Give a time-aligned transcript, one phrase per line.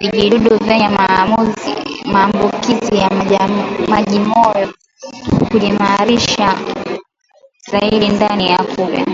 [0.00, 0.88] Vijidudu vyenye
[2.12, 3.10] maambukizi ya
[3.88, 4.74] majimoyo
[5.48, 6.58] hujiimarisha
[7.70, 9.04] zaidi ndani ya kupe